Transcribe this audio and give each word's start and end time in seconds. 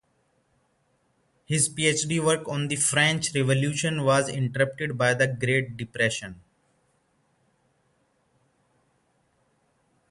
His 1.45 1.69
Ph.D. 1.69 2.19
work 2.19 2.47
on 2.47 2.69
the 2.69 2.75
French 2.75 3.35
Revolution 3.35 4.01
was 4.03 4.29
interrupted 4.29 4.97
by 4.97 5.13
the 5.13 5.27
Great 5.27 5.77
Depression. 5.77 6.41